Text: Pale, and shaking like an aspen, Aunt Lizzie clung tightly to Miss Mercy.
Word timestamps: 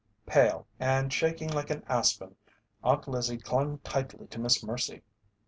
Pale, 0.25 0.65
and 0.79 1.13
shaking 1.13 1.49
like 1.49 1.69
an 1.69 1.83
aspen, 1.87 2.35
Aunt 2.83 3.07
Lizzie 3.07 3.37
clung 3.37 3.77
tightly 3.83 4.25
to 4.29 4.39
Miss 4.39 4.63
Mercy. 4.63 5.03